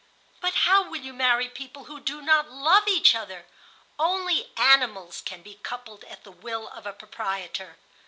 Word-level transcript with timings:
"But 0.39 0.55
how 0.65 0.81
will 0.89 1.01
you 1.01 1.13
marry 1.13 1.47
people 1.47 1.83
who 1.83 1.99
do 1.99 2.23
not 2.23 2.49
love 2.49 2.87
each 2.87 3.13
other? 3.13 3.45
Only 3.99 4.49
animals 4.57 5.21
can 5.23 5.43
be 5.43 5.59
coupled 5.61 6.03
at 6.05 6.23
the 6.23 6.31
will 6.31 6.69
of 6.69 6.87
a 6.87 6.93
proprietor. 6.93 7.77